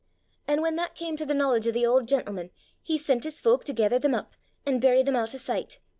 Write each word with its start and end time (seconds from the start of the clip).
An' 0.47 0.61
whan 0.63 0.77
that 0.77 0.95
cam 0.95 1.15
to 1.17 1.27
the 1.27 1.33
knowledge 1.35 1.67
o' 1.67 1.71
the 1.71 1.85
auld 1.85 2.07
gentleman, 2.07 2.49
he 2.81 2.97
sent 2.97 3.23
his 3.23 3.39
fowk 3.39 3.63
to 3.65 3.71
gether 3.71 3.99
them 3.99 4.15
up 4.15 4.33
an' 4.65 4.79
bury 4.79 5.03
them 5.03 5.15
oot 5.15 5.35
o' 5.35 5.37
sicht. 5.37 5.79